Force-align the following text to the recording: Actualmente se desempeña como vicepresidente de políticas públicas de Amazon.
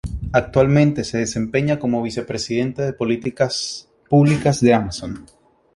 Actualmente 0.33 1.03
se 1.03 1.19
desempeña 1.19 1.77
como 1.77 2.01
vicepresidente 2.01 2.81
de 2.81 2.91
políticas 2.93 3.87
públicas 4.09 4.59
de 4.59 4.73
Amazon. 4.73 5.27